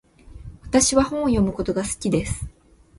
[0.63, 2.47] 私は本を読むことが好きです。